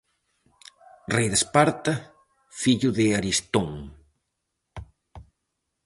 Rei 1.15 1.27
de 1.31 1.37
Esparta, 1.41 1.93
fillo 2.61 2.89
de 2.97 3.05
Aristón. 3.19 3.69